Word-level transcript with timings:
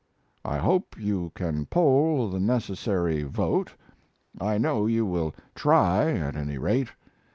I 0.43 0.57
hope 0.57 0.97
you 0.99 1.31
can 1.35 1.67
poll 1.67 2.31
the 2.31 2.39
necessary 2.39 3.21
vote; 3.21 3.75
I 4.39 4.57
know 4.57 4.87
you 4.87 5.05
will 5.05 5.35
try, 5.53 6.09
at 6.13 6.35
any 6.35 6.57
rate. 6.57 6.89